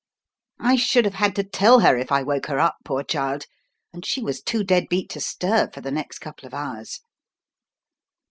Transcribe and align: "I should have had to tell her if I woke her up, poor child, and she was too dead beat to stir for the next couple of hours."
"I 0.59 0.77
should 0.77 1.05
have 1.05 1.13
had 1.13 1.35
to 1.35 1.43
tell 1.43 1.81
her 1.81 1.95
if 1.95 2.11
I 2.11 2.23
woke 2.23 2.47
her 2.47 2.59
up, 2.59 2.73
poor 2.83 3.03
child, 3.03 3.45
and 3.93 4.03
she 4.03 4.19
was 4.19 4.41
too 4.41 4.63
dead 4.63 4.85
beat 4.89 5.11
to 5.11 5.19
stir 5.21 5.69
for 5.71 5.79
the 5.81 5.91
next 5.91 6.17
couple 6.17 6.47
of 6.47 6.55
hours." 6.55 7.01